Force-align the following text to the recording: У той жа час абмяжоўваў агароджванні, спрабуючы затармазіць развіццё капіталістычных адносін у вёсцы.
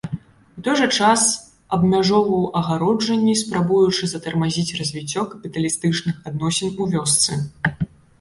У 0.59 0.61
той 0.67 0.75
жа 0.77 0.85
час 0.99 1.25
абмяжоўваў 1.75 2.47
агароджванні, 2.61 3.35
спрабуючы 3.41 4.09
затармазіць 4.13 4.75
развіццё 4.79 5.27
капіталістычных 5.35 6.15
адносін 6.31 6.73
у 6.81 6.89
вёсцы. 6.95 7.39